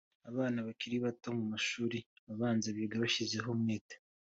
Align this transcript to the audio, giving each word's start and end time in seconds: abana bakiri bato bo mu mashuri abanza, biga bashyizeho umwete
abana 0.29 0.57
bakiri 0.67 0.97
bato 1.05 1.25
bo 1.31 1.35
mu 1.39 1.45
mashuri 1.53 1.97
abanza, 2.31 2.67
biga 2.75 2.95
bashyizeho 3.03 3.47
umwete 3.55 3.95